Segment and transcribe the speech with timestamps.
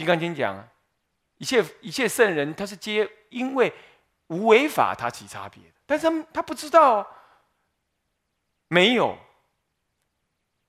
[0.00, 0.66] 金刚经讲啊，
[1.36, 3.70] 一切一切圣人，他是皆因为
[4.28, 7.06] 无为法，他起差别的，但是他他不知道，
[8.68, 9.14] 没有，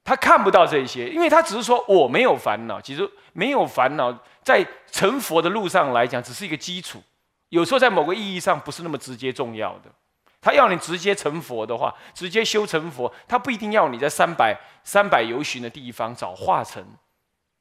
[0.04, 4.12] 他看不到这些，因为他只是说我没有烦恼，其实没有烦恼，
[4.44, 7.02] 在成佛的路上来讲，只是一个基础，
[7.48, 9.90] 有时候在某个意义上不是那么直接重要的。
[10.42, 16.86] 他要你直接成佛的话，直接修成佛，他不一定要你在三百三百游巡的地方找化成，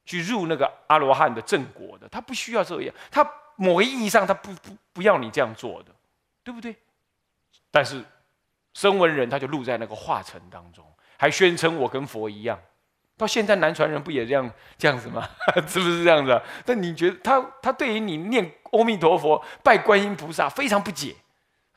[0.05, 2.95] 去入那个阿罗汉的正果的，他不需要这样。
[3.11, 5.93] 他某个意义上，他不不不要你这样做的，
[6.43, 6.75] 对不对？
[7.71, 8.05] 但是
[8.75, 10.85] 声闻人他就入在那个化成当中，
[11.17, 12.59] 还宣称我跟佛一样。
[13.17, 15.29] 到现在南传人不也这样这样子吗？
[15.69, 16.41] 是不是这样子？
[16.65, 21.15] 但你觉得他他对于你念阿弥陀佛、拜观音菩萨非常不解。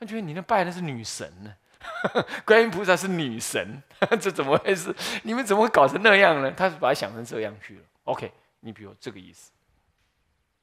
[0.00, 1.54] 他觉得你那拜的是女神呢，
[2.46, 3.82] 观音菩萨是女神，
[4.18, 4.94] 这怎么回事？
[5.22, 6.50] 你们怎么会搞成那样呢？
[6.56, 7.82] 他是把它想成这样去了。
[8.04, 9.50] OK，你比如这个意思，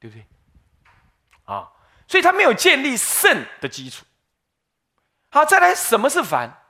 [0.00, 0.24] 对不对？
[1.44, 1.70] 啊，
[2.06, 4.04] 所以他没有建立圣的基础。
[5.30, 6.62] 好，再来，什么是凡？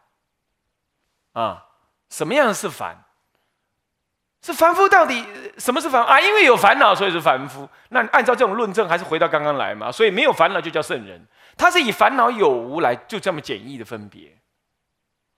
[1.32, 1.66] 啊，
[2.08, 3.04] 什么样是凡？
[4.44, 5.24] 是凡夫到底
[5.56, 6.20] 什么是凡啊？
[6.20, 7.68] 因为有烦恼，所以是凡夫。
[7.90, 9.92] 那按照这种论证，还是回到刚刚来嘛？
[9.92, 11.24] 所以没有烦恼就叫圣人。
[11.56, 14.36] 他是以烦恼有无来就这么简易的分别，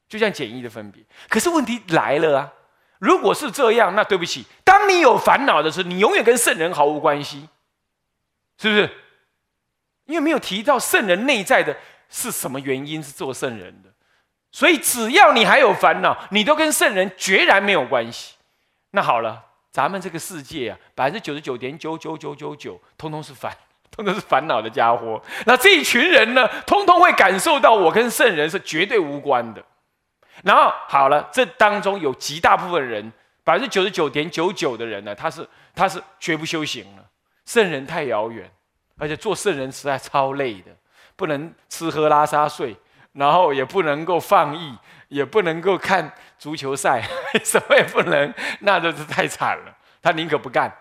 [0.09, 1.05] 就这样简易的分别。
[1.29, 2.53] 可是问题来了啊！
[3.05, 7.49] 如果是这样，那对不起，当你有烦恼的时候，你永远跟圣人毫无关系，
[8.57, 8.91] 是不是？
[10.07, 11.77] 因为没有提到圣人内在的
[12.09, 13.91] 是什么原因是做圣人的，
[14.51, 18.37] 所以只要你还有烦恼，你都跟圣人决然没有关系。
[18.93, 23.55] 那好了，咱们这个世界啊，百分之九十九点九九九九九，通通是烦。
[23.95, 29.65] 通通是烦恼的家伙，那这一群人呢，通通会感受到我跟圣人是绝对无关的。
[30.43, 33.13] 然后好了，这当中有极大部分人，
[33.45, 37.05] 百分之九十九点九九的人呢，他是他是绝不修行了。
[37.47, 38.51] 圣人太遥远，
[38.99, 40.73] 而且做圣人实在超累的，
[41.15, 42.77] 不能吃喝拉撒睡，
[43.13, 44.77] 然后也不能够放逸，
[45.09, 47.03] 也不能够看足球赛，
[47.45, 49.77] 什么也不能，那就是太惨了。
[50.03, 50.75] 他宁可不干。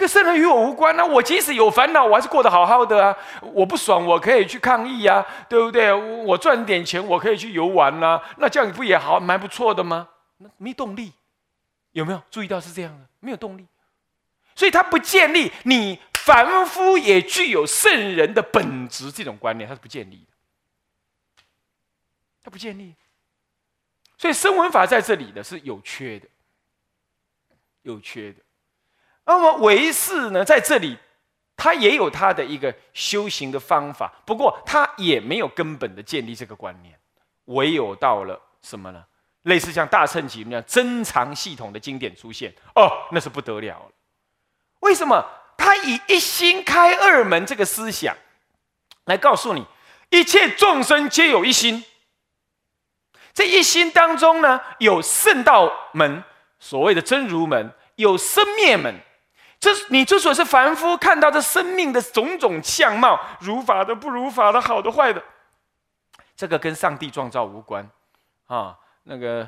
[0.00, 1.04] 跟圣人与我无关啊！
[1.04, 3.14] 我即使有烦恼，我还是过得好好的啊！
[3.52, 5.92] 我不爽，我可以去抗议啊，对不对？
[5.92, 8.18] 我赚点钱，我可以去游玩呐。
[8.38, 10.08] 那这样不也好，蛮不错的吗？
[10.38, 11.12] 那没动力，
[11.92, 13.06] 有没有注意到是这样的？
[13.20, 13.66] 没有动力，
[14.54, 20.32] 所以他不建立你凡夫也具有圣人的本质这种观念，他是不建立的。
[22.42, 22.94] 他不建立，
[24.16, 26.26] 所以声闻法在这里呢是有缺的，
[27.82, 28.40] 有缺的。
[29.24, 30.98] 那么唯识呢，在这里，
[31.56, 36.98] 他也有他的一个修行的方法，不过他也没有根本的建立这个观念，
[37.44, 39.04] 唯有到了什么呢？
[39.42, 43.92] 类似像大乘经那样珍藏系统的经典出现，哦，那是不得了了。
[44.80, 45.24] 为什么？
[45.56, 48.16] 他以一心开二门这个思想，
[49.04, 49.66] 来告诉你，
[50.08, 51.84] 一切众生皆有一心，
[53.34, 56.24] 这一心当中呢，有圣道门，
[56.58, 58.94] 所谓的真如门，有生灭门。
[59.60, 65.22] 这你之所以是凡夫，看到这生命的种种相貌，如法的、不如法的、好的、坏的，
[66.34, 67.86] 这个跟上帝创造无关
[68.46, 68.78] 啊。
[69.02, 69.46] 那个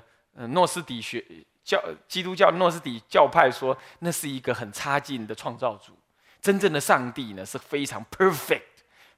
[0.50, 1.24] 诺斯底学
[1.64, 5.98] 教基督教诺斯底教派说，那是一个很差劲的创造主。
[6.42, 8.60] 真正的上帝呢，是非常 perfect、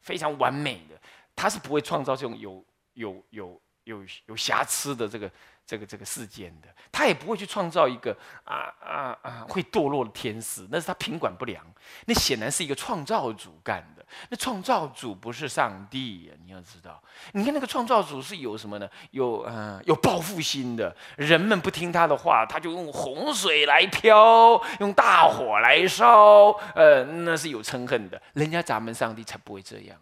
[0.01, 0.95] 非常完美的，
[1.35, 5.29] 他是不会创造这种有有有有有瑕疵的这个。
[5.67, 8.15] 这个这个世间的，他也不会去创造一个
[8.45, 11.65] 啊啊啊会堕落的天使，那是他品管不良。
[12.05, 14.05] 那显然是一个创造主干的。
[14.29, 17.03] 那创造主不是上帝呀，你要知道。
[17.33, 18.89] 你看那个创造主是有什么呢？
[19.13, 20.95] 有嗯有报复心的。
[21.17, 26.49] 人们不听他的话，他就用洪水来漂，用大火来烧。
[26.75, 28.21] 呃，那是有嗔恨的。
[28.35, 29.99] 人家咱们上帝才不会这样。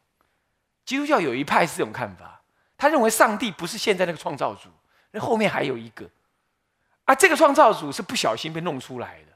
[0.84, 2.42] 基督教有一派是这种看法，
[2.76, 4.68] 他认为上帝不是现在那个创造主。
[5.12, 6.08] 那后面还有一个，
[7.04, 9.28] 啊，这个创造主是不小心被弄出来的，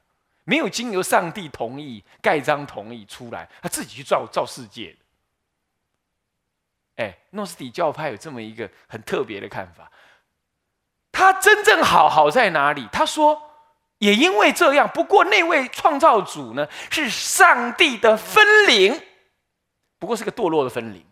[0.43, 4.97] 没有经由上帝同意、盖章同意出来，他自己去造造世界的。
[7.03, 9.91] 哎，诺斯底教派有这么一个很特别的看法，
[11.11, 12.87] 他真正好好在哪里？
[12.91, 13.39] 他说，
[13.99, 18.99] 也因为这样，不过那位创造主呢，是上帝的分灵，
[19.99, 21.05] 不过是个堕落的分灵，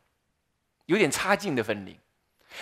[0.87, 1.95] 有点差劲的分灵。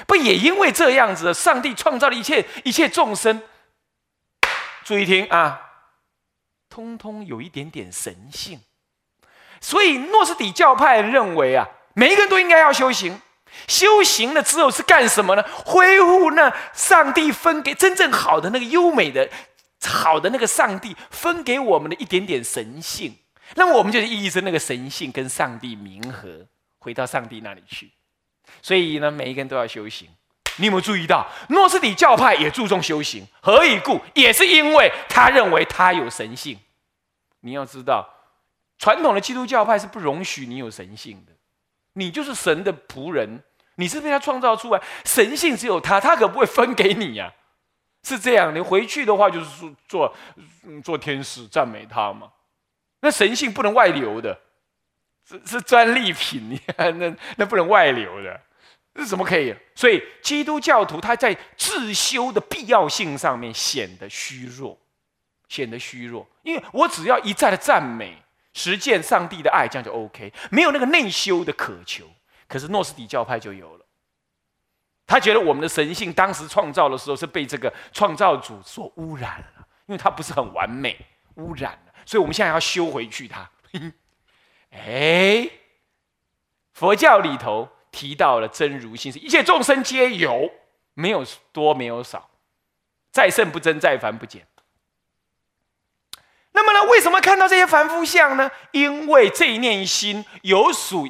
[0.08, 3.42] 不也因为这样子，上帝创造了一切一切众生。
[4.84, 5.62] 注意听啊，
[6.70, 8.60] 通通有一点点神性。
[9.62, 13.22] 所以诺斯底教派认为啊，每一个人都应该要修行。
[13.68, 15.44] 修行了之后是干什么呢？
[15.64, 19.30] 恢复那上帝分给真正好的那个优美的
[19.86, 23.16] 好的那个上帝分给我们的一点点神性，
[23.54, 26.48] 那么我们就是意义着那个神性跟上帝冥合，
[26.80, 27.92] 回到上帝那里去。
[28.62, 30.08] 所以呢，每一个人都要修行。
[30.58, 33.26] 你有没有注意到，诺斯底教派也注重修行？
[33.42, 34.00] 何以故？
[34.14, 36.60] 也是因为他认为他有神性。
[37.42, 38.08] 你要知道，
[38.78, 41.34] 传统的基督教派是不容许你有神性的。
[41.94, 43.44] 你就是神的仆人，
[43.76, 47.34] 你是被他创造出来，神性只有他，他可不会分给你呀。
[48.04, 50.16] 是这样，你回去的话就是做做
[50.84, 52.30] 做天使赞美他嘛。
[53.02, 54.40] 那神性不能外流的，
[55.28, 58.40] 是是专利品，你 看那那不能外流的，
[58.94, 59.56] 这怎么可以？
[59.74, 64.78] 所以基督教徒他在自修的必要性上面显得虚弱，
[65.48, 66.28] 显得虚弱。
[66.44, 68.18] 因为我只要一再的赞美、
[68.54, 72.06] 实践上帝的爱，这样就 OK，没有那个内修的渴求。
[72.48, 73.86] 可是诺斯底教派就有了。
[75.08, 80.98] 他觉得我们的神性当时创造的时候是被这个创造主所污染了，因为它不是很完美，
[81.36, 83.50] 污染了，所以我们现在要修回去它。
[84.74, 85.50] 哎，
[86.74, 90.52] 佛教里头提到了真如心是一切众生皆有，
[90.94, 92.30] 没有多，没有少，
[93.12, 94.48] 再胜不增，再凡不减。
[96.52, 98.52] 那么呢，为什么看到这些凡夫相呢？
[98.72, 101.08] 因为这一念心有属。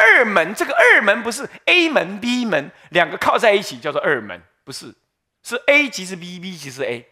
[0.00, 4.94] 二门这个二门不是 A 门 B 门两个靠在一起叫做二门，不是，
[5.42, 7.10] 是 A 即是 B，B 即是 A，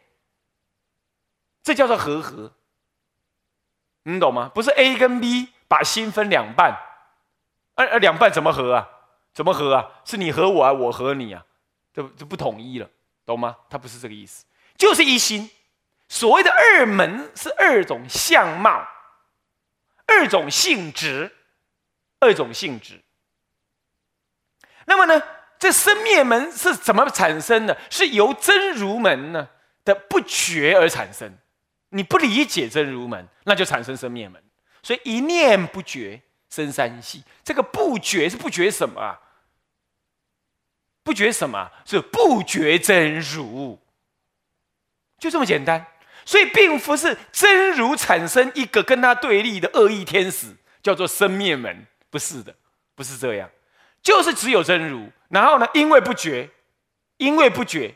[1.64, 2.54] 这叫做和合，
[4.04, 4.52] 你懂吗？
[4.54, 6.76] 不是 A 跟 B 把心分两半，
[7.74, 8.88] 二二两半怎么合啊？
[9.32, 9.86] 怎么合啊？
[10.04, 11.44] 是你和我啊，我和你啊，
[11.92, 12.88] 就就不统一了，
[13.24, 13.56] 懂吗？
[13.68, 14.44] 它不是这个意思，
[14.76, 15.50] 就是一心。
[16.08, 18.86] 所谓的二门是二种相貌，
[20.06, 21.32] 二种性质。
[22.18, 23.02] 二种性质。
[24.86, 25.22] 那么呢，
[25.58, 27.76] 这生灭门是怎么产生的？
[27.90, 29.50] 是由真如门呢
[29.84, 31.36] 的不觉而产生。
[31.90, 34.42] 你不理解真如门，那就产生生灭门。
[34.86, 37.24] 所以一念不觉生三系。
[37.42, 39.18] 这个不觉是不觉什么啊？
[41.02, 41.68] 不觉什么？
[41.84, 43.76] 是不觉真如。
[45.18, 45.84] 就这么简单。
[46.24, 51.84] 所以并不是真如产生一个跟他对立的恶意天使，叫做生灭门。
[52.08, 52.54] 不是的，
[52.94, 53.50] 不是这样，
[54.00, 55.10] 就是只有真如。
[55.30, 56.48] 然后呢，因为不觉，
[57.16, 57.92] 因为不觉，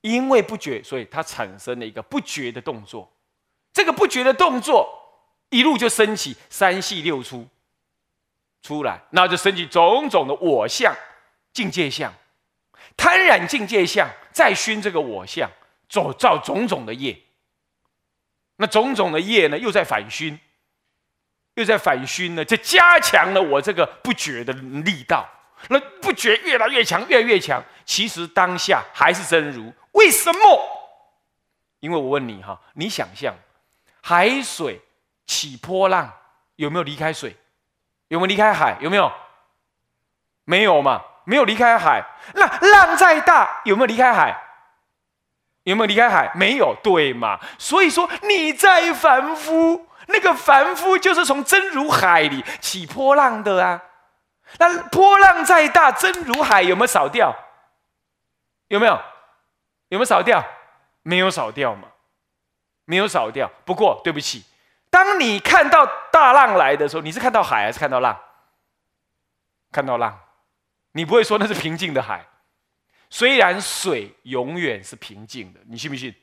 [0.00, 3.12] 因为不觉，所以它产生了一个不觉的动作。
[3.74, 5.05] 这个不觉的动作，
[5.50, 7.46] 一路就升起三系六出
[8.62, 10.94] 出来，那就升起种种的我相、
[11.52, 12.12] 境界相、
[12.96, 15.50] 贪染境界相，再熏这个我相，
[15.88, 17.16] 走造种种的业。
[18.56, 20.38] 那种种的业呢，又在反熏。
[21.54, 25.26] 又在反熏呢，就加强了我这个不觉的力道。
[25.68, 27.64] 那不觉越来越强，越来越强。
[27.86, 29.72] 其实当下还是真如。
[29.92, 30.38] 为什么？
[31.80, 33.34] 因为我问你哈，你想象
[34.02, 34.78] 海水
[35.26, 36.12] 起波浪，
[36.56, 37.36] 有没有离开水？
[38.08, 38.76] 有没有离开海？
[38.80, 39.12] 有没有？
[40.44, 41.02] 没有嘛？
[41.24, 42.04] 没有离开海。
[42.34, 44.36] 那浪再大，有没有离开海？
[45.64, 46.30] 有没有离开海？
[46.34, 47.40] 没有，对嘛？
[47.58, 49.86] 所以说你在凡夫。
[50.08, 53.82] 那个凡夫就是从真如海里起波浪的啊，
[54.60, 57.34] 那波浪再大，真如海有没有扫掉？
[58.68, 58.92] 有没有？
[59.88, 60.44] 有没有扫掉？
[61.02, 61.88] 没有扫掉嘛？
[62.84, 63.50] 没有扫掉。
[63.64, 64.44] 不过对不起，
[64.90, 68.18] 当你看到大浪来的时候，你是看到海还是看到浪？
[69.72, 70.18] 看到浪，
[70.92, 72.26] 你不会说那是平静的海。
[73.10, 76.14] 虽然水永远是平静的，你信不信？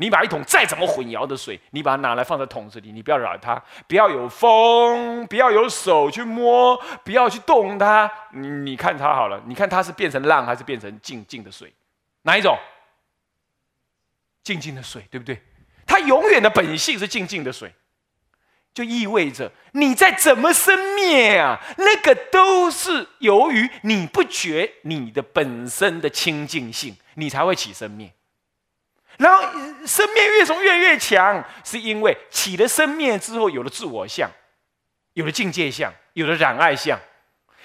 [0.00, 8.08] 你把一桶再怎么混淆的水，你把它拿来放在桶子里，你不要扰它，不要有风，不要有手去摸，不要去动它。
[8.32, 11.72] 你看它好了，你看它是变成浪还是变成静静的水？
[12.22, 12.56] 哪一种？
[14.44, 15.42] 静静的水，对不对？
[15.86, 17.74] 它永远的本性是静静的水，
[18.78, 21.58] 就意味着你在怎么生灭啊？
[21.78, 28.14] 那个都是由于你不觉你的本身的清净性，你才会起生灭。
[29.16, 29.42] 然后
[29.84, 34.30] 生灭越从越越强，是因为起了生灭之后，有了自我相，
[35.14, 36.96] 有了境界相，有了染爱相。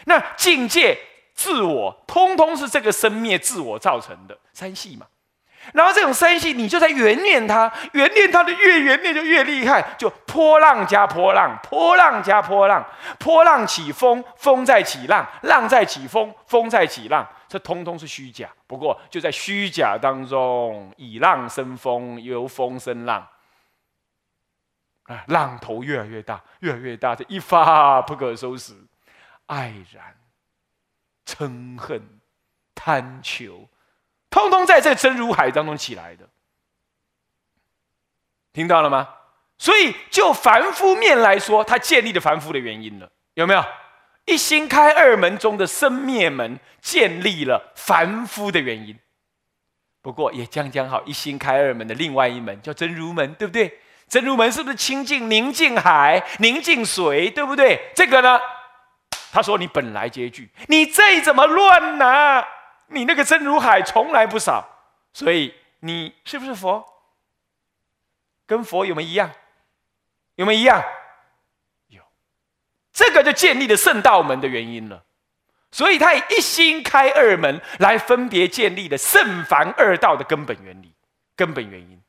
[0.06, 0.98] 那境界、
[1.36, 5.06] 自我，通通是这个生灭自我造成的三系嘛。
[5.72, 12.86] 然后这种三系，你就在圆念它，圆念它的越圆念就越厉害，就波浪加波浪，波浪加波浪，
[13.18, 17.28] 波浪起风，风再起浪，浪再起风，风再起浪。
[17.48, 23.28] 这通通是虚假，不过就在虚假当中，以浪生风，由风生浪，
[25.04, 28.74] 啊，浪头越来越大，越来越大，这一发不可收拾，
[29.46, 30.16] 爱然、
[31.28, 32.02] 嗔恨、
[32.74, 33.70] 贪求，
[34.34, 36.28] 通通在这真如海当中起来的。
[38.52, 39.08] 听到了吗？
[39.60, 43.64] 所以就凡夫面来说，他建立的凡夫的原因了，有没有？
[44.26, 48.98] 一心开二门中的生灭门，建立了凡夫的原因。
[50.02, 53.80] 不过也将将好，一心开二门的另外一门叫真如门，对不对？
[54.10, 57.92] 真如门是不是清净宁静海、宁静水，对不对？
[57.96, 58.40] 这个呢，
[59.32, 62.44] 他说你本来皆具，你再怎么乱拿，
[62.94, 64.66] 你那个真如海从来不少，
[65.14, 66.86] 所以你是不是佛？
[68.46, 69.32] 跟佛有没有一样？
[70.36, 70.84] 有没有一样？
[71.88, 72.04] 有，
[72.92, 75.04] 这个就建立了圣道门的原因了。
[75.72, 80.94] 所以他以一心开二门来分别建立了圣凡二道的根本原理、
[81.36, 82.00] 根本原因。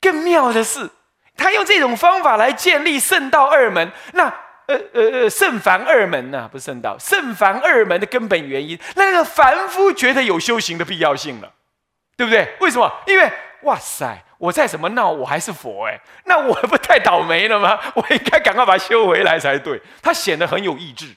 [0.00, 0.90] 更妙的是，
[1.36, 3.90] 他用这种方法来建立圣道二门。
[4.12, 4.32] 那
[4.72, 6.48] 呃呃呃，圣凡二门呢？
[6.50, 11.52] 不是圣道，圣凡二门的根本原因，那个凡夫觉得有修行的必要性了，
[12.16, 12.56] 对不对？
[12.60, 12.92] 为什么？
[13.06, 14.24] 因为哇塞！
[14.38, 17.78] 我再怎么闹，我还是佛哎，那我不太倒霉了吗？
[17.94, 19.80] 我应该赶快把它修回来才对。
[20.02, 21.14] 他显得很有意志。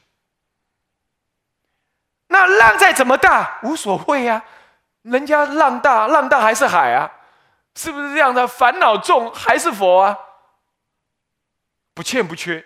[2.27, 4.43] 那浪再怎么大无所谓啊，
[5.01, 7.11] 人家浪大，浪大还是海啊，
[7.75, 8.47] 是不是这样的？
[8.47, 10.17] 烦恼重还是佛啊，
[11.95, 12.63] 不欠不缺，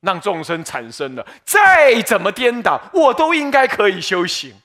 [0.00, 4.60] 让众生产生了，再怎么颠倒，我都应该可以修行。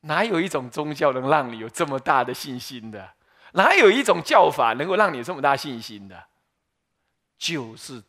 [0.00, 3.14] 哪有一种宗教能让你有这么大的信心的？
[3.52, 6.24] 哪有一种教法能够让你有这么大信心的？
[7.36, 8.02] 就是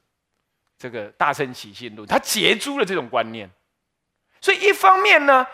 [0.78, 3.50] 这个大乘起信论，它结出了这种观念。
[4.40, 5.48] 所以一方面呢，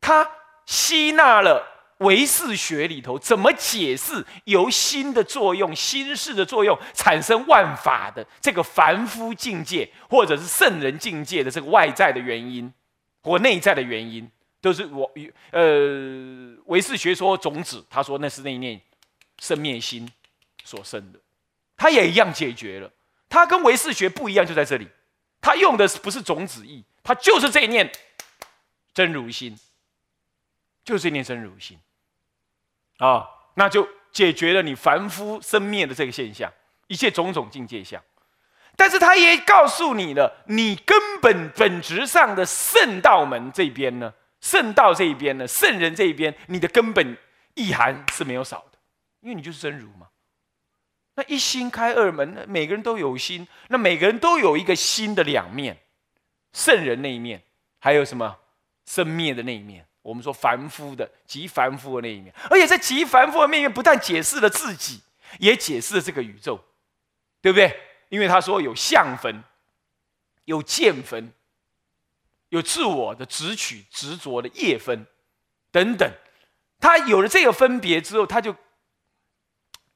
[0.00, 0.30] 它
[0.66, 1.66] 吸纳了
[2.00, 12.72] 唯识学里头怎么解释由心的作用、心事的作用产生万法的这个凡夫境界，或者是圣人境界的这个外在的原因
[13.22, 14.30] 或内在的原因。
[14.62, 15.10] 都是我
[15.52, 18.78] 呃唯识学说种子，他说那是那一念
[19.38, 20.06] 生灭心
[20.64, 21.18] 所生的，
[21.78, 22.92] 他也一样解决了。
[23.30, 24.86] 他跟唯识学不一样，就在这里，
[25.40, 27.90] 他用的不是种子意，他就是这一念
[28.92, 29.58] 真如心，
[30.84, 31.78] 就是这念真如心
[33.00, 36.52] 啊，那就解决了你凡夫生灭的这个现象，
[36.86, 38.00] 一切种种境界相。
[38.76, 44.14] 但是他也告诉你了，你根本本质上的圣道门这边呢。
[44.40, 47.18] 圣道这一边呢，圣人这一边，你的根本
[47.52, 48.78] 意涵是没有少的，
[49.20, 50.06] 因为你就是真如嘛。
[51.16, 55.76] 那一心开二门，每个人都有心，那每个人都有一个心的两面，
[56.54, 57.42] 圣人那一面，
[57.80, 58.38] 还有什么
[58.86, 59.86] 生灭的那一面？
[60.02, 65.00] 我们说凡夫的极凡夫的那一面，而且在极凡夫的那面，不但解释了自己，
[65.38, 66.64] 也解释了这个宇宙，
[67.40, 67.78] 对不对？
[68.08, 69.42] 因为他说有相分，
[70.44, 71.32] 有见分。
[72.48, 75.06] 有自我的执取、执着的业分
[75.70, 76.12] 等等，
[76.80, 78.56] 他有了这个分别之后，他就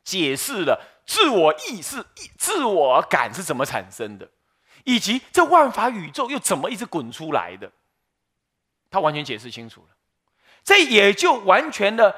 [0.04, 2.06] 解释了自我意识、
[2.38, 4.30] 自我感是怎么产生的，
[4.84, 7.72] 以及这万法宇宙又怎么一直滚出来的，
[8.94, 9.88] 他完全解释清楚了。
[10.62, 12.14] 这也就完全的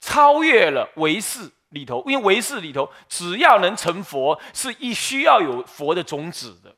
[0.00, 6.74] 超越了唯识里头，因为唯识里头只要能成佛，是一需要有佛的种子的。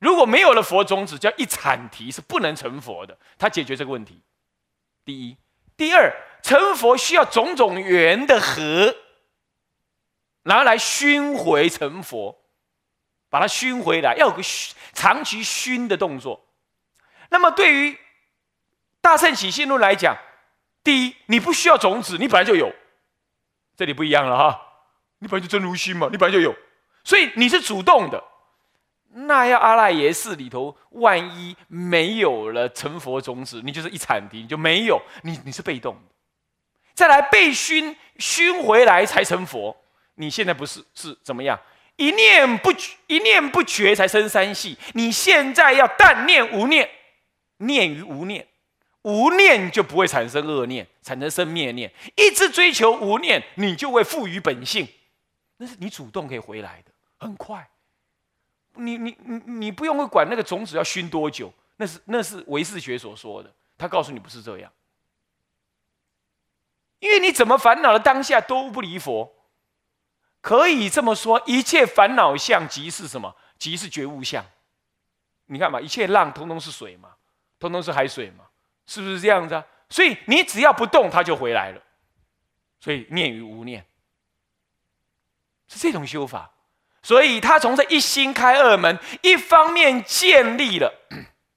[0.00, 3.16] 如果没有了佛种子，叫一铲提是不能成佛的。
[3.38, 4.20] 他解决这个问题。
[5.04, 5.36] 第一，
[5.76, 6.12] 第二，
[6.42, 8.96] 成佛需要种种缘的合，
[10.42, 12.36] 拿来熏回成佛，
[13.30, 14.42] 把它熏回来，要有个
[14.92, 16.44] 长期熏的动作。
[17.30, 17.98] 那么对于
[19.08, 20.14] 大圣起信论来讲，
[20.84, 22.70] 第一，你不需要种子，你本来就有，
[23.74, 24.60] 这里不一样了哈，
[25.20, 26.54] 你本来就真如心嘛，你本来就有，
[27.04, 28.22] 所以你是主动的。
[29.12, 36.14] 那要阿赖耶识里头，万一没有了成佛种子，你就是一铲笛，你就没有，你你是被动的。
[36.92, 39.74] 再来被熏熏回来才成佛，
[40.16, 41.58] 你现在不是是怎么样？
[41.96, 42.70] 一念不
[43.06, 46.90] 一念不绝才生三系，你现在要但念无念，
[47.56, 48.46] 念于无念，
[49.02, 51.92] 无念就不会产生恶念，产生生灭念。
[52.16, 54.86] 一直追求无念，你就会赋予本性，
[55.56, 57.68] 那是你主动可以回来的，很快。
[58.74, 64.70] 你你你你不用管那个种子要熏多久，那是那是唯识学所说的，他告诉你不是这样，
[66.98, 69.34] 因为你怎么烦恼的当下都不离佛，
[70.40, 73.34] 可以这么说，一切烦恼相即是什么？
[73.58, 74.44] 即是觉悟相。
[75.46, 77.16] 你看嘛，一切浪通通是水嘛，
[77.58, 78.44] 通通是海水嘛，
[78.88, 79.64] 是不是这样子啊？
[79.88, 81.80] 所以你只要不动，它就回来了。
[82.80, 83.84] 所以念与无念
[85.68, 86.50] 是这种修法。
[87.02, 90.92] 所以他从这一心开二门，一方面建立了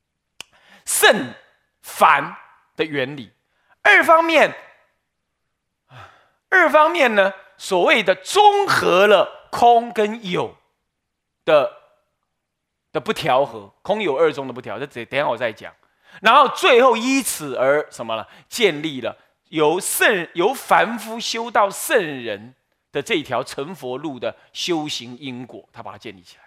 [0.86, 1.34] 圣
[1.82, 2.38] 凡
[2.76, 3.32] 的原理，
[3.82, 4.54] 二方面，
[6.50, 10.56] 二方面呢，所谓的综合了空跟有
[11.44, 11.72] 的
[12.92, 15.74] 的不调和，空有二中的不调，这等等下我再讲。
[16.22, 18.28] 然后最后依此而什么了？
[18.50, 19.18] 建立了
[19.50, 22.54] 由圣由凡夫修到圣人
[22.92, 26.44] 的这条成佛路的修行因果，他把它建立起来。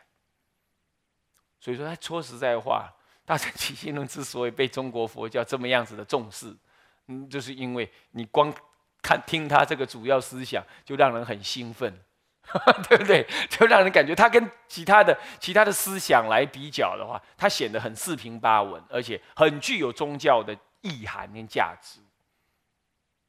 [1.59, 2.93] 所以说，他说实在话，
[3.25, 6.55] 大乘起信论之所以被中国佛教这么样子的重视，
[7.07, 8.53] 嗯，就是因为你光
[9.03, 11.99] 看听他这个主要思想，就让人很兴奋。
[12.89, 13.27] 对不对？
[13.49, 22.01] 就让人感觉他跟其他的其他的思想来比较的话，他显得很四平八稳，而且很具有宗教的意涵跟价值。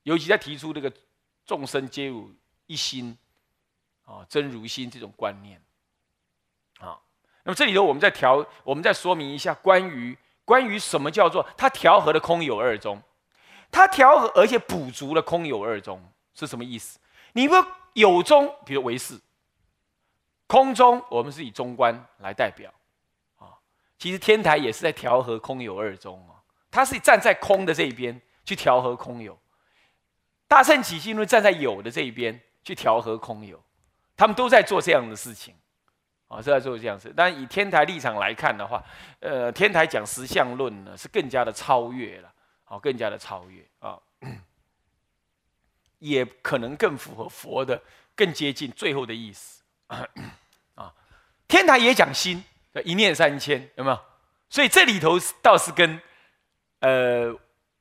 [0.03, 0.91] 尤其在提出这个
[1.45, 2.29] 众生皆有
[2.67, 3.17] 一心，
[4.03, 5.59] 啊，真如心这种观念，
[6.79, 6.99] 啊，
[7.43, 13.01] 那么这里头我们在调，我们再说明一下关于关于什么叫做他调和的空有二中，
[13.71, 15.99] 他调和而且补足了空有二中
[16.35, 16.99] 是什么意思？
[17.33, 17.55] 你不？
[17.95, 19.19] 有中，比如为四
[20.47, 22.71] 空中，我们是以中观来代表
[23.37, 23.55] 啊。
[23.97, 26.35] 其实天台也是在调和空有二中啊，
[26.69, 29.39] 它是站在空的这一边去调和空有，
[30.47, 33.59] 大圣起信论站在有的这一边去调和空有，
[34.15, 35.55] 他们都在做这样的事情
[36.27, 37.13] 啊，是在做这样事。
[37.15, 38.83] 但以天台立场来看的话，
[39.21, 42.31] 呃，天台讲实相论呢，是更加的超越了，
[42.65, 43.97] 好，更加的超越啊。
[45.99, 47.81] 也可能更符合佛的，
[48.15, 50.07] 更接近最后的意思 啊。
[51.47, 52.43] 天台也讲心，
[52.83, 53.99] 一念三千，有没有？
[54.49, 56.01] 所以这里头倒是跟
[56.79, 57.35] 呃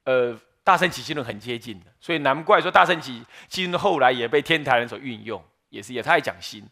[0.05, 6.67] 呃大圣起心论很接近的，所以难怪说大圣起心论后来也被天台人所运用，也是也他也讲心。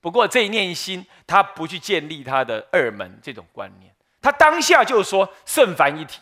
[0.00, 6.20] 不过这一念心，他不去建立他的二门这种观念，他当下就说圣凡一体，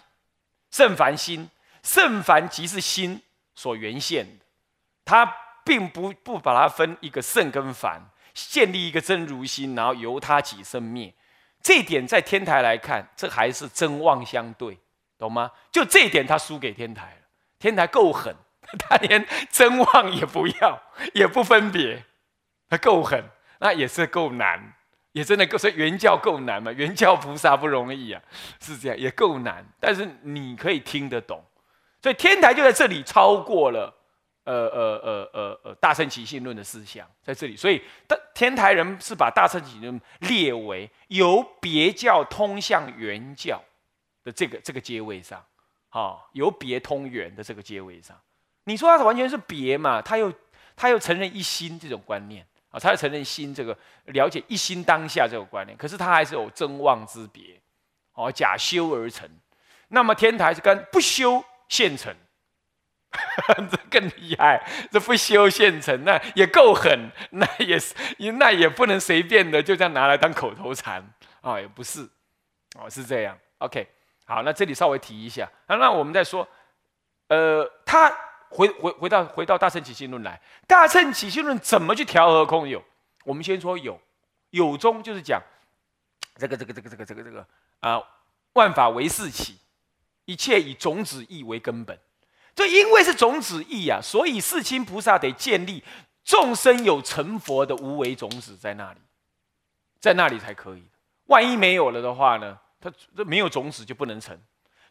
[0.71, 1.49] 圣凡心，
[1.83, 3.23] 圣凡即是心
[3.55, 4.45] 所原现的。
[5.09, 5.25] 他
[5.65, 7.99] 并不不把它分一个圣跟凡，
[8.35, 11.15] 建立一个真如心，然后由他起生灭。
[11.63, 14.79] 这一点在天台来看，这还是真妄相对，
[15.19, 15.51] 懂吗？
[15.73, 17.27] 就这一点，他输给天台了。
[17.59, 18.37] 天台够狠，
[18.79, 20.79] 他连真妄也不要，
[21.15, 22.05] 也不分别，
[22.69, 23.25] 他够狠，
[23.61, 24.75] 那也是够难，
[25.13, 26.71] 也真的够所以原教够难嘛？
[26.71, 28.21] 原教菩萨不容易啊，
[28.61, 29.67] 是这样，也够难。
[29.81, 31.43] 但是你可以听得懂，
[32.03, 33.95] 所以天台就在这里超过了。
[34.49, 37.83] 呃呃呃呃呃，大乘起信论的思想在这里，所以
[38.35, 43.63] 天台人是把大乘起信论列为由别教通向原教
[44.25, 45.45] 的这个这个阶位上，
[45.91, 48.19] 啊，由别通原的这个阶位上。
[48.65, 50.01] 你说他完全是别嘛？
[50.01, 50.33] 他又
[50.75, 57.61] 他又承认一心这种观念啊，他又承认心这个了解一心当下这种观念，可是他还是有真妄之别，
[58.15, 59.29] 哦，假修而成。
[59.89, 62.15] 那么天台是跟不修现成。
[63.71, 67.95] 这更厉害，这不修现成，那也够狠， 那也是，
[68.39, 71.03] 那也不能随便的就这样拿来当口头禅
[71.41, 72.09] 啊，也不是，
[72.79, 73.39] 哦，是这样。
[73.59, 73.87] OK，
[74.27, 76.47] 好，那这里稍微提一下，那那我们再说，
[77.29, 78.11] 呃，他
[78.51, 82.83] 回回回到回到大乘起信论来，大乘起信论怎么去调和空有？
[83.25, 84.01] 我们先说有，
[84.51, 85.43] 有中就是讲
[86.37, 87.47] 这个这个这个这个这个这个
[87.81, 88.03] 啊，
[88.55, 89.59] 万法唯是起，
[90.25, 91.99] 一切以种子义为根本。
[92.59, 95.81] 就因为是种子义啊，所以世亲菩萨得建立
[96.25, 98.99] 众生有成佛的无为种子在那里，
[100.01, 100.83] 在那里才可以。
[101.27, 104.37] 万一没有了的话呢，他这没有种子就不能成，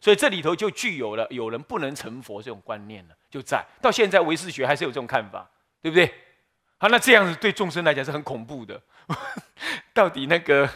[0.00, 5.46] 所以这里头就具有了有人不能成佛这种观念了，就在到现在唯识学还是有这种看法，
[5.82, 6.10] 对不对？
[6.78, 8.80] 好，那这样子对众生来讲是很恐怖的，
[9.92, 10.66] 到底那个。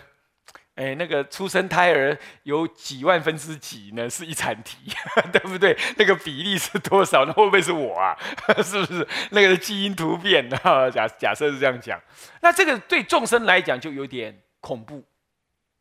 [0.74, 4.08] 哎，那个出生胎儿有几万分之几呢？
[4.08, 4.78] 是一产体，
[5.30, 5.76] 对不对？
[5.98, 7.26] 那个比例是多少？
[7.26, 8.16] 那会不会是我啊？
[8.64, 10.58] 是不是那个基因突变呢？
[10.90, 12.00] 假假设是这样讲，
[12.40, 15.04] 那这个对众生来讲就有点恐怖，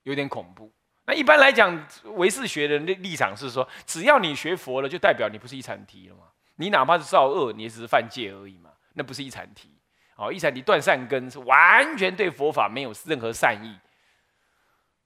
[0.04, 0.71] 有点恐怖。
[1.06, 6.23] 那一般来讲，唯识学的立立场是说，只要你学佛了，就代表你不是一产体了嘛。
[6.58, 9.71] 你哪怕是造恶，你也只是犯戒而已嘛，那不是一产体。
[10.15, 13.75] 哦，一产体断善根是完全对佛法没有任何善意。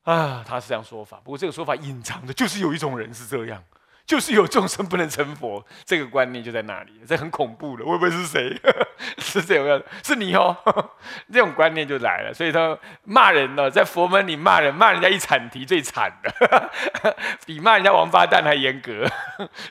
[0.05, 3.63] 啊，他是这样说法，不过这个说法隐藏的就是有一种人是这样，
[4.05, 7.83] 就是有众生不能成佛，这个观念就在那里，这很恐怖的。
[7.83, 8.55] 会不会是谁？
[9.17, 10.55] 是这样，是你哦，
[11.33, 12.31] 这种观念就来了。
[12.31, 16.71] 所以他骂人呢，在佛门里骂人，骂人家一铲题最惨的，
[17.47, 19.07] 比骂人家王八蛋还严格，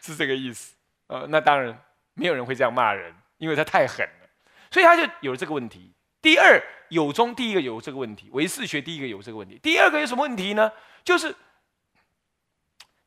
[0.03, 0.75] 是这个意思。
[1.07, 1.79] 呃，那当然
[2.14, 4.29] 没有人会这样骂人，因为他太狠了，
[4.73, 5.92] 所以他就有了这个问题。
[6.25, 6.61] 第二。
[6.91, 10.71] 有中第一个有这个问题，唯识学第一个有这个问题，第二个有什么问题呢？
[11.03, 11.35] 就是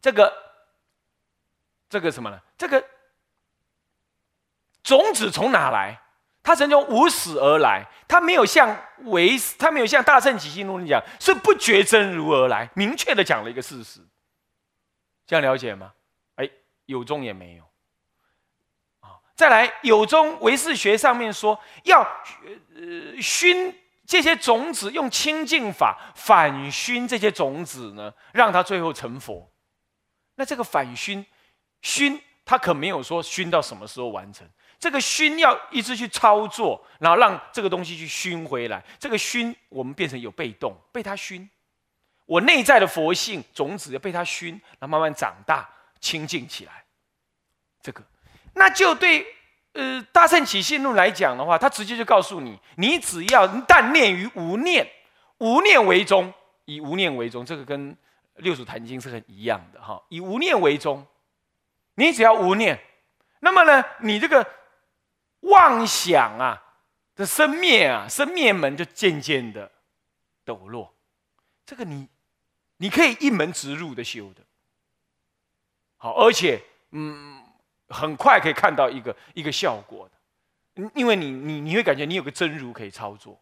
[0.02, 0.34] 这个
[1.88, 2.42] 这个什么呢？
[2.58, 2.84] 这个
[4.84, 6.02] 种子从哪来？
[6.44, 14.02] 它曾从无始而来，它没有像唯，它没有像大圣起心论讲是不觉真如而来，明确的讲了一个事实。
[15.26, 15.94] 这样了解吗？
[16.36, 16.50] 哎，
[16.88, 17.64] 有中也没有。
[19.38, 23.74] 再来有中唯识学上面说要呃熏
[24.04, 29.48] 这些种子，用清净法反熏这些种子呢，让它最后成佛。
[30.36, 31.24] 那这个反熏
[31.84, 34.48] 熏，它可没有说熏到什么时候完成。
[34.80, 38.84] 这个熏要一直去操作，然后让这个东西去熏回来。
[38.98, 41.48] 这个熏，我们变成有被动，被它熏。
[42.26, 45.70] 我内在的佛性种子要被它熏，然后慢慢长大、
[46.00, 46.84] 清净起来。
[47.82, 48.04] 这个，
[48.58, 49.26] 那就对
[49.74, 54.88] 呃大圣起信论来讲的话，他直接就告诉你：你只要但念于无念，
[55.38, 56.34] 无念为宗，
[56.66, 57.46] 以无念为宗。
[57.46, 57.96] 这个跟
[58.36, 61.06] 六祖坛经是很一样的哈，以无念为宗。
[61.96, 62.80] 你只要无念，
[63.40, 64.46] 那么呢，你这个。
[65.42, 66.62] 妄想啊
[67.16, 69.72] 的生灭啊，生灭门就渐渐的
[70.44, 70.92] 抖落。
[71.64, 72.10] 这个你，
[72.78, 74.42] 你可以一门直入的修的。
[75.98, 77.42] 好，而且嗯，
[77.90, 80.92] 很快可以看到一个一个效果的。
[80.94, 83.40] 因为你你你会感觉你有个真如可以操作，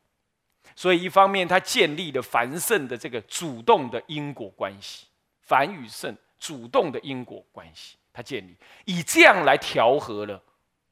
[0.75, 5.07] 所以一方面它建立了凡圣的这个主动的因果关系，
[5.41, 8.55] 凡与圣主动的因果关系，它建立
[8.85, 10.41] 以这样来调和了。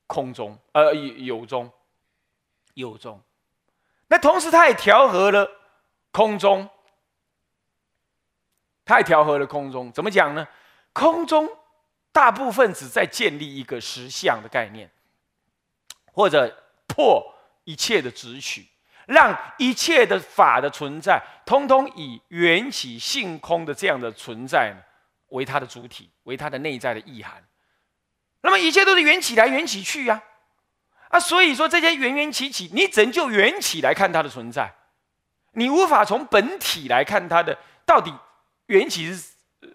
[0.05, 1.71] 空中，呃，有中，
[2.75, 3.19] 有中。
[4.09, 5.49] 那同时，它也调和了
[6.11, 6.69] 空中，
[8.85, 9.91] 它也调和了空中。
[9.91, 10.45] 怎么讲呢？
[10.91, 11.49] 空中
[12.13, 14.89] 大部分只在建立一个实相的概念，
[16.13, 18.67] 或者破一切的执取，
[19.07, 24.81] 让一切的法的存在，通通以缘起性空的这样的存在呢，
[25.29, 27.43] 为它的主体，为它的内在的意涵。
[28.41, 30.21] 那么一切都是缘起来缘起去呀，
[31.09, 34.71] 啊，所以说这些缘缘起起，你只能就缘起来看它的存在，
[35.53, 38.13] 你无法从本体来看它的到底
[38.67, 39.69] 缘起是呃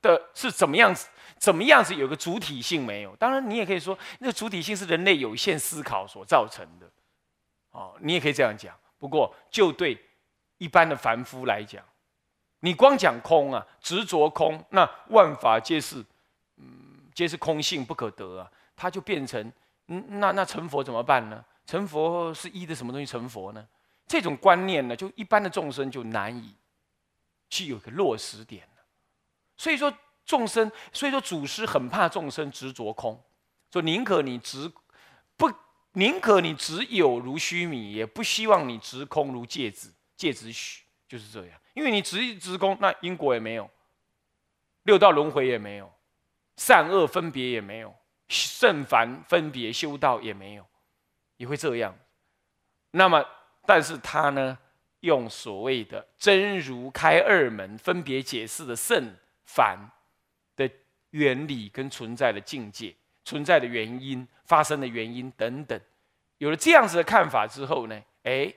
[0.00, 3.14] 的是怎么样子，怎么样子有个主体性没有？
[3.16, 6.90] 当然你也可以说那个主体性是人类有限思考所造成的，
[7.70, 8.74] 哦，你也可以这样讲。
[8.98, 9.98] 不过就对
[10.58, 11.84] 一般的凡夫来讲，
[12.60, 16.04] 你光讲空啊，执着空，那万法皆是。
[16.60, 19.52] 嗯皆是空性不可得啊，它就变成，
[19.88, 21.44] 嗯，那那成佛怎么办呢？
[21.66, 23.66] 成佛是依的什么东西成佛呢？
[24.06, 26.54] 这种观念呢，就一般的众生就难以
[27.50, 28.68] 去有个落实点。
[29.56, 29.92] 所以说
[30.28, 33.18] 众生，所以说祖师很怕众生执着空，
[33.72, 34.70] 说宁可你执
[35.38, 35.50] 不，
[35.92, 41.58] 宁可你执有如虚米，也不希望你执空如芥子，芥子许，就是这样。
[41.72, 43.70] 因为你执一执空，那因果也没有，
[44.82, 45.90] 六道轮回也没有。
[46.58, 47.94] 善恶分别也没有，
[48.28, 50.66] 圣凡分别修道也没有，
[51.38, 51.96] 也会这样。
[52.90, 53.24] 那么，
[53.64, 54.58] 但是他呢，
[55.00, 59.14] 用所谓的真如开二门分别解释的圣
[59.44, 59.78] 凡
[61.10, 62.94] 原理跟存在的境界、
[63.24, 65.80] 存在的原因、发生的原因等等，
[66.38, 68.52] 有了这样子的看法之后呢，哎，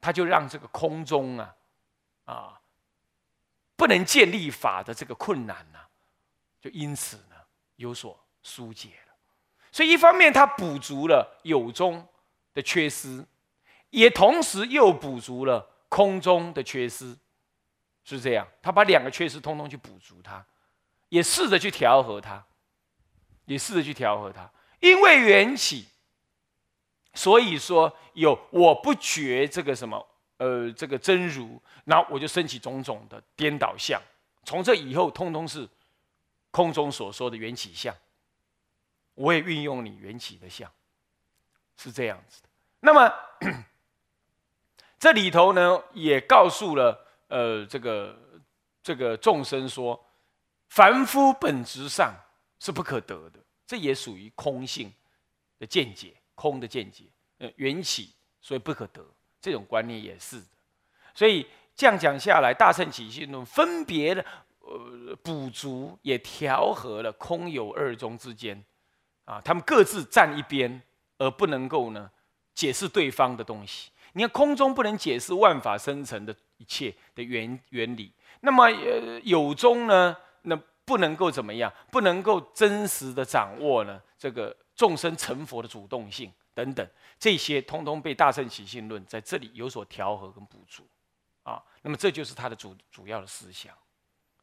[0.00, 1.54] 他就让这个空中啊，
[2.24, 2.60] 啊，
[3.76, 5.78] 不能建立法的这个困难呢。
[6.60, 7.36] 就因此呢，
[7.76, 9.12] 有所疏解了。
[9.72, 12.06] 所以一方面，他补足了有中
[12.54, 13.24] 的缺失，
[13.90, 17.16] 也同时又补足了空中的缺失，
[18.04, 18.46] 是这样。
[18.62, 20.44] 他把两个缺失通通去补足它，
[21.12, 22.42] 也试着去调和它，
[23.44, 24.50] 也试着去调和它。
[24.80, 25.84] 因为缘起，
[27.12, 30.06] 所以说有我不觉这个什么，
[30.38, 34.00] 呃，这个真如，然后我就升起种种的颠倒相。
[34.44, 35.68] 从这以后，通通是。
[36.54, 37.96] 空中所说的缘起相，
[39.14, 40.70] 我也运用你缘起的相，
[41.78, 42.48] 是这样子的。
[42.80, 43.10] 那么
[45.00, 48.14] 这里头呢，也告诉了呃这个
[48.82, 49.98] 这个众生说，
[50.72, 52.14] 凡夫本质上
[52.58, 54.90] 是不可得的，这也属于空性
[55.58, 57.04] 的见解，空的见解。
[57.36, 59.04] 呃，缘起所以不可得，
[59.38, 60.46] 这种观念也是的。
[61.14, 64.24] 所以这样讲下来，大圣起信论分别的。
[64.60, 68.64] 呃，补足也调和了空有二中之间，
[69.26, 70.80] 啊，他们各自站一边，
[71.18, 72.10] 而不能够呢
[72.54, 73.90] 解释对方的东西。
[74.14, 81.72] 你看空中不能解释万法生成的一切的原原理，那么呃有中呢，那不能够怎么样？
[81.90, 86.86] 不能够真实的掌握呢这个众生成佛的主动性等等，
[87.18, 90.86] 这些通通被大圣起信论在这里有所调和跟补足，
[91.44, 93.72] 啊，那么这就是他的主主要的思想。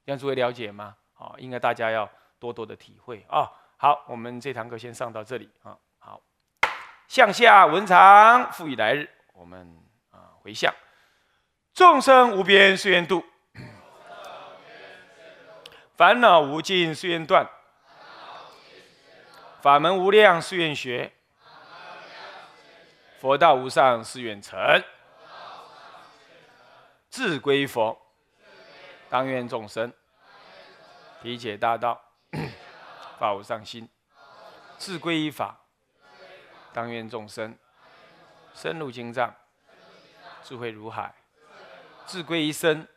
[0.05, 0.95] 让诸位了解吗？
[1.13, 2.09] 好，应该大家要
[2.39, 3.51] 多多的体会啊。
[3.77, 5.77] 好，我们这堂课先上到这里啊。
[5.99, 6.19] 好，
[7.07, 9.77] 向下文长，复以来日，我们
[10.09, 10.73] 啊回向，
[11.73, 13.23] 众生无边誓愿度，
[15.99, 17.45] 烦恼无尽誓愿断，
[19.61, 21.11] 法门无量誓愿学，
[23.19, 24.81] 佛道无上誓愿成，
[27.09, 27.99] 自归佛，
[29.09, 29.91] 当愿众生。
[31.21, 32.01] 理解大道。
[33.19, 33.89] 法无上心，
[34.77, 35.59] 自归依法，
[36.71, 37.57] 当愿众生。
[38.53, 39.35] 深入经藏，
[40.43, 41.13] 智慧如海；
[42.05, 42.87] 自归一生，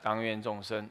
[0.00, 0.90] 当愿众生。